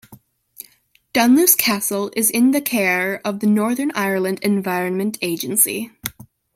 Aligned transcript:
Dunluce 1.13 1.53
Castle 1.55 2.09
is 2.15 2.31
in 2.31 2.49
the 2.49 2.59
care 2.59 3.21
of 3.23 3.39
the 3.39 3.45
Northern 3.45 3.91
Ireland 3.93 4.39
Environment 4.41 5.15
Agency. 5.21 5.91